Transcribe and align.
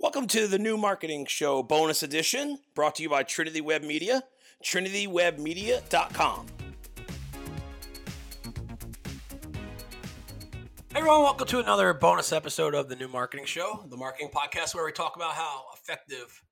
Welcome 0.00 0.26
to 0.28 0.48
the 0.48 0.58
new 0.58 0.76
marketing 0.76 1.26
show 1.26 1.62
bonus 1.62 2.02
edition 2.02 2.58
brought 2.74 2.96
to 2.96 3.02
you 3.04 3.08
by 3.08 3.22
Trinity 3.22 3.60
Web 3.60 3.82
Media, 3.82 4.24
trinitywebmedia.com. 4.62 6.46
Hey 10.90 10.98
everyone, 10.98 11.22
welcome 11.22 11.46
to 11.46 11.60
another 11.60 11.94
bonus 11.94 12.32
episode 12.32 12.74
of 12.74 12.88
the 12.88 12.96
new 12.96 13.06
marketing 13.08 13.46
show, 13.46 13.86
the 13.88 13.96
marketing 13.96 14.30
podcast 14.34 14.74
where 14.74 14.84
we 14.84 14.92
talk 14.92 15.14
about 15.16 15.34
how 15.34 15.62
effective 15.74 16.42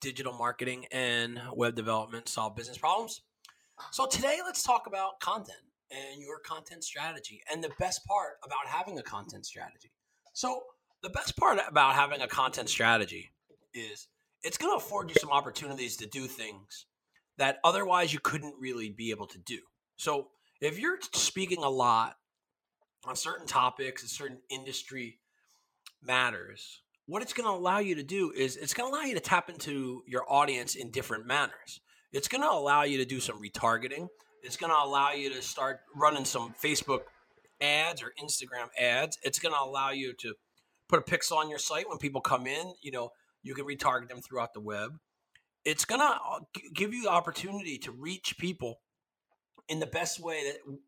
digital 0.00 0.32
marketing 0.32 0.86
and 0.90 1.38
web 1.54 1.76
development 1.76 2.28
solve 2.28 2.56
business 2.56 2.78
problems. 2.78 3.20
So 3.92 4.06
today 4.06 4.38
let's 4.44 4.62
talk 4.62 4.86
about 4.86 5.20
content 5.20 5.58
and 5.90 6.22
your 6.22 6.40
content 6.40 6.82
strategy 6.82 7.42
and 7.52 7.62
the 7.62 7.70
best 7.78 8.04
part 8.06 8.38
about 8.42 8.66
having 8.66 8.98
a 8.98 9.02
content 9.02 9.44
strategy. 9.44 9.92
So 10.32 10.62
the 11.02 11.10
best 11.10 11.36
part 11.36 11.58
about 11.68 11.94
having 11.94 12.20
a 12.20 12.26
content 12.26 12.68
strategy 12.68 13.30
is 13.74 14.08
it's 14.42 14.58
going 14.58 14.72
to 14.72 14.84
afford 14.84 15.08
you 15.08 15.16
some 15.18 15.30
opportunities 15.30 15.96
to 15.96 16.06
do 16.06 16.26
things 16.26 16.86
that 17.38 17.58
otherwise 17.64 18.12
you 18.12 18.20
couldn't 18.20 18.54
really 18.58 18.90
be 18.90 19.10
able 19.10 19.26
to 19.26 19.38
do. 19.38 19.58
So 19.96 20.28
if 20.60 20.78
you're 20.78 20.98
speaking 21.12 21.62
a 21.62 21.68
lot 21.68 22.16
on 23.04 23.16
certain 23.16 23.46
topics 23.46 24.02
and 24.02 24.10
certain 24.10 24.38
industry 24.50 25.18
matters, 26.02 26.80
what 27.06 27.22
it's 27.22 27.32
going 27.32 27.46
to 27.46 27.54
allow 27.54 27.78
you 27.78 27.94
to 27.96 28.02
do 28.02 28.32
is 28.34 28.56
it's 28.56 28.74
going 28.74 28.90
to 28.90 28.96
allow 28.96 29.04
you 29.04 29.14
to 29.14 29.20
tap 29.20 29.48
into 29.48 30.02
your 30.06 30.24
audience 30.28 30.74
in 30.74 30.90
different 30.90 31.26
manners. 31.26 31.80
It's 32.12 32.28
going 32.28 32.42
to 32.42 32.50
allow 32.50 32.82
you 32.82 32.98
to 32.98 33.04
do 33.04 33.20
some 33.20 33.40
retargeting. 33.40 34.08
It's 34.42 34.56
going 34.56 34.72
to 34.72 34.78
allow 34.78 35.12
you 35.12 35.32
to 35.34 35.42
start 35.42 35.80
running 35.94 36.24
some 36.24 36.54
Facebook 36.62 37.02
ads 37.60 38.02
or 38.02 38.12
Instagram 38.22 38.68
ads. 38.78 39.18
It's 39.22 39.38
going 39.38 39.54
to 39.54 39.60
allow 39.60 39.90
you 39.90 40.14
to 40.14 40.34
put 40.88 40.98
a 40.98 41.02
pixel 41.02 41.36
on 41.36 41.50
your 41.50 41.58
site 41.58 41.88
when 41.88 41.98
people 41.98 42.20
come 42.20 42.46
in. 42.46 42.74
You 42.82 42.92
know, 42.92 43.10
you 43.42 43.54
can 43.54 43.66
retarget 43.66 44.08
them 44.08 44.20
throughout 44.20 44.54
the 44.54 44.60
web. 44.60 44.98
It's 45.64 45.84
going 45.84 46.00
to 46.00 46.06
uh, 46.06 46.40
give 46.74 46.94
you 46.94 47.02
the 47.02 47.10
opportunity 47.10 47.78
to 47.78 47.92
reach 47.92 48.36
people 48.38 48.80
in 49.68 49.80
the 49.80 49.86
best 49.86 50.20
way 50.20 50.42
that 50.44 50.78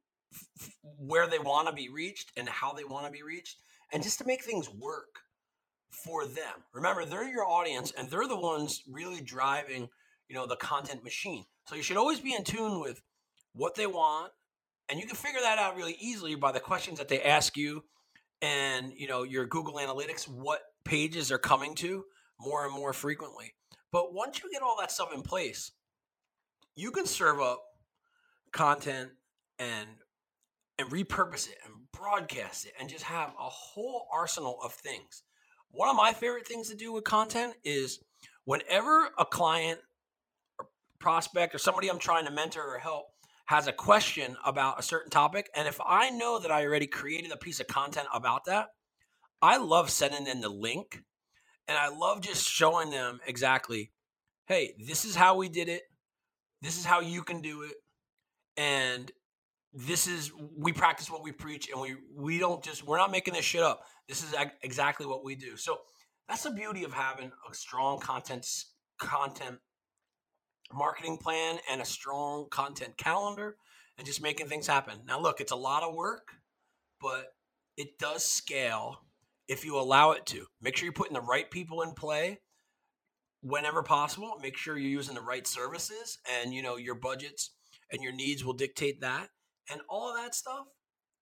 where 0.98 1.26
they 1.26 1.38
want 1.38 1.68
to 1.68 1.74
be 1.74 1.88
reached 1.88 2.32
and 2.36 2.48
how 2.48 2.72
they 2.72 2.84
want 2.84 3.06
to 3.06 3.12
be 3.12 3.22
reached 3.22 3.56
and 3.92 4.02
just 4.02 4.18
to 4.18 4.26
make 4.26 4.44
things 4.44 4.68
work 4.68 5.20
for 5.90 6.26
them. 6.26 6.64
Remember, 6.72 7.04
they're 7.04 7.28
your 7.28 7.46
audience 7.46 7.92
and 7.96 8.10
they're 8.10 8.28
the 8.28 8.38
ones 8.38 8.82
really 8.88 9.20
driving, 9.20 9.88
you 10.28 10.36
know, 10.36 10.46
the 10.46 10.56
content 10.56 11.02
machine. 11.02 11.44
So 11.66 11.74
you 11.74 11.82
should 11.82 11.96
always 11.96 12.20
be 12.20 12.34
in 12.34 12.44
tune 12.44 12.80
with 12.80 13.00
what 13.54 13.74
they 13.74 13.86
want 13.86 14.32
and 14.88 14.98
you 14.98 15.06
can 15.06 15.16
figure 15.16 15.40
that 15.40 15.58
out 15.58 15.76
really 15.76 15.96
easily 16.00 16.34
by 16.34 16.52
the 16.52 16.60
questions 16.60 16.98
that 16.98 17.08
they 17.08 17.22
ask 17.22 17.56
you 17.56 17.84
and, 18.42 18.92
you 18.96 19.08
know, 19.08 19.22
your 19.22 19.46
Google 19.46 19.74
Analytics 19.74 20.28
what 20.28 20.60
pages 20.84 21.30
are 21.32 21.38
coming 21.38 21.74
to 21.76 22.04
more 22.40 22.64
and 22.64 22.74
more 22.74 22.92
frequently. 22.92 23.54
But 23.90 24.14
once 24.14 24.42
you 24.42 24.50
get 24.50 24.62
all 24.62 24.76
that 24.80 24.92
stuff 24.92 25.12
in 25.14 25.22
place, 25.22 25.72
you 26.76 26.90
can 26.90 27.06
serve 27.06 27.40
up 27.40 27.62
content 28.52 29.10
and 29.58 29.88
and 30.78 30.88
repurpose 30.90 31.48
it 31.48 31.56
and 31.64 31.74
broadcast 31.92 32.64
it 32.64 32.72
and 32.78 32.88
just 32.88 33.04
have 33.04 33.30
a 33.30 33.48
whole 33.48 34.06
arsenal 34.12 34.58
of 34.62 34.72
things. 34.72 35.24
One 35.70 35.88
of 35.88 35.96
my 35.96 36.12
favorite 36.12 36.46
things 36.46 36.70
to 36.70 36.76
do 36.76 36.92
with 36.92 37.02
content 37.02 37.54
is 37.64 37.98
whenever 38.44 39.08
a 39.18 39.24
client 39.24 39.80
or 40.58 40.66
prospect 41.00 41.54
or 41.54 41.58
somebody 41.58 41.88
I'm 41.88 41.98
trying 41.98 42.26
to 42.26 42.30
mentor 42.30 42.62
or 42.62 42.78
help 42.78 43.06
has 43.48 43.66
a 43.66 43.72
question 43.72 44.36
about 44.44 44.78
a 44.78 44.82
certain 44.82 45.10
topic, 45.10 45.48
and 45.56 45.66
if 45.66 45.80
I 45.84 46.10
know 46.10 46.38
that 46.38 46.50
I 46.50 46.66
already 46.66 46.86
created 46.86 47.32
a 47.32 47.36
piece 47.36 47.60
of 47.60 47.66
content 47.66 48.06
about 48.12 48.44
that, 48.44 48.68
I 49.40 49.56
love 49.56 49.88
sending 49.88 50.24
them 50.24 50.42
the 50.42 50.50
link 50.50 51.02
and 51.66 51.78
I 51.78 51.88
love 51.88 52.20
just 52.20 52.46
showing 52.46 52.90
them 52.90 53.20
exactly, 53.26 53.90
hey, 54.48 54.74
this 54.86 55.06
is 55.06 55.16
how 55.16 55.36
we 55.36 55.48
did 55.48 55.70
it. 55.70 55.82
This 56.60 56.76
is 56.76 56.84
how 56.84 57.00
you 57.00 57.22
can 57.22 57.40
do 57.40 57.62
it. 57.62 57.72
And 58.58 59.10
this 59.72 60.06
is 60.06 60.30
we 60.54 60.72
practice 60.72 61.10
what 61.10 61.22
we 61.22 61.32
preach 61.32 61.70
and 61.70 61.80
we 61.80 61.96
we 62.14 62.38
don't 62.38 62.62
just 62.62 62.86
we're 62.86 62.98
not 62.98 63.10
making 63.10 63.34
this 63.34 63.44
shit 63.44 63.62
up 63.62 63.82
this 64.08 64.22
is 64.22 64.34
exactly 64.62 65.04
what 65.04 65.22
we 65.22 65.34
do 65.34 65.58
so 65.58 65.78
that's 66.26 66.42
the 66.42 66.50
beauty 66.50 66.84
of 66.84 66.92
having 66.92 67.30
a 67.48 67.54
strong 67.54 68.00
content 68.00 68.46
content 68.98 69.58
marketing 70.72 71.18
plan 71.18 71.58
and 71.70 71.80
a 71.80 71.84
strong 71.84 72.46
content 72.50 72.96
calendar 72.96 73.56
and 73.96 74.06
just 74.06 74.22
making 74.22 74.48
things 74.48 74.66
happen. 74.66 74.98
Now 75.06 75.20
look 75.20 75.40
it's 75.40 75.52
a 75.52 75.56
lot 75.56 75.82
of 75.82 75.94
work 75.94 76.32
but 77.00 77.32
it 77.76 77.98
does 77.98 78.24
scale 78.24 79.00
if 79.46 79.64
you 79.64 79.78
allow 79.78 80.12
it 80.12 80.26
to. 80.26 80.46
Make 80.60 80.76
sure 80.76 80.86
you're 80.86 80.92
putting 80.92 81.14
the 81.14 81.20
right 81.20 81.50
people 81.50 81.82
in 81.82 81.92
play 81.92 82.40
whenever 83.40 83.82
possible. 83.82 84.38
Make 84.42 84.56
sure 84.56 84.76
you're 84.76 84.90
using 84.90 85.14
the 85.14 85.20
right 85.20 85.46
services 85.46 86.18
and 86.40 86.52
you 86.52 86.62
know 86.62 86.76
your 86.76 86.96
budgets 86.96 87.50
and 87.92 88.02
your 88.02 88.12
needs 88.12 88.44
will 88.44 88.52
dictate 88.52 89.00
that. 89.00 89.28
And 89.70 89.80
all 89.88 90.14
that 90.14 90.34
stuff 90.34 90.66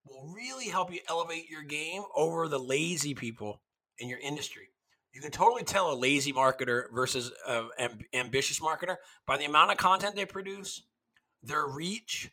will 0.04 0.32
really 0.34 0.68
help 0.68 0.92
you 0.92 1.00
elevate 1.08 1.50
your 1.50 1.62
game 1.62 2.02
over 2.14 2.48
the 2.48 2.58
lazy 2.58 3.14
people 3.14 3.60
in 3.98 4.08
your 4.08 4.20
industry. 4.20 4.68
You 5.16 5.22
can 5.22 5.30
totally 5.30 5.62
tell 5.62 5.90
a 5.90 5.96
lazy 5.96 6.30
marketer 6.30 6.92
versus 6.92 7.32
an 7.48 7.70
amb- 7.80 8.02
ambitious 8.12 8.60
marketer 8.60 8.96
by 9.26 9.38
the 9.38 9.46
amount 9.46 9.70
of 9.70 9.78
content 9.78 10.14
they 10.14 10.26
produce, 10.26 10.82
their 11.42 11.66
reach, 11.66 12.30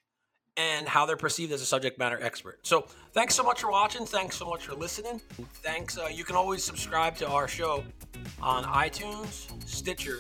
and 0.58 0.86
how 0.86 1.06
they're 1.06 1.16
perceived 1.16 1.54
as 1.54 1.62
a 1.62 1.66
subject 1.66 1.98
matter 1.98 2.22
expert. 2.22 2.68
So, 2.68 2.86
thanks 3.14 3.36
so 3.36 3.44
much 3.44 3.62
for 3.62 3.72
watching. 3.72 4.06
Thanks 4.06 4.36
so 4.36 4.50
much 4.50 4.66
for 4.66 4.76
listening. 4.76 5.22
Thanks. 5.64 5.98
Uh, 5.98 6.10
you 6.12 6.26
can 6.26 6.36
always 6.36 6.62
subscribe 6.62 7.16
to 7.20 7.28
our 7.30 7.48
show 7.48 7.86
on 8.42 8.66
iTunes, 8.66 9.50
Stitcher, 9.66 10.18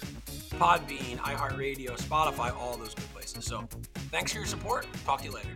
Podbean, 0.51 1.17
iHeartRadio, 1.17 1.97
Spotify, 1.97 2.55
all 2.55 2.77
those 2.77 2.95
good 2.95 3.13
places. 3.13 3.43
So, 3.43 3.67
thanks 4.09 4.31
for 4.31 4.37
your 4.37 4.47
support. 4.47 4.87
Talk 5.03 5.19
to 5.19 5.25
you 5.25 5.33
later. 5.33 5.49